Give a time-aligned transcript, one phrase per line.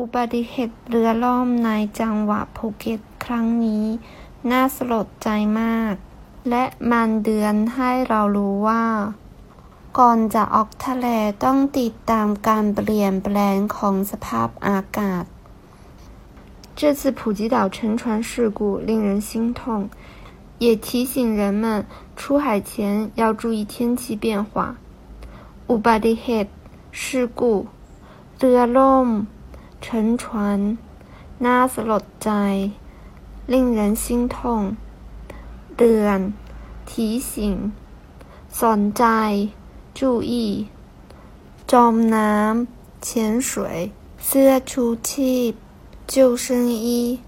[0.00, 3.84] อุบัติเหตุเรือล่มในจังหวัดภูเก็ตครั้งนี้
[4.50, 5.28] น่าสลดใจ
[5.60, 5.94] มาก
[6.50, 8.86] และมันเตือนให้เรารู้ว่า
[9.98, 11.06] ก่อนจะออกทะเล
[11.44, 15.24] ต้องติดตามการเปลี่ยนแปลงของสภาพอากาศ
[16.78, 19.60] 这次普吉岛沉船事故令人心痛，
[20.64, 21.64] 也提醒人们
[22.18, 24.52] 出海前要注意天气变化。
[25.70, 26.52] อุบัติเหตุ
[27.02, 27.02] 事
[27.38, 27.40] 故
[28.38, 29.08] เรือล่ม
[29.84, 29.86] 沉
[30.20, 30.22] 船
[31.44, 32.30] น่าสลดใจ
[33.52, 34.36] 令人心痛
[35.76, 36.18] เตือน
[36.88, 36.90] 提
[37.30, 37.30] 醒
[38.60, 39.04] สนใจ
[39.98, 40.34] 注意
[41.72, 43.50] จมน้ำ潜水
[44.26, 45.52] เสื้อชูชีพ
[46.12, 47.20] 救生衣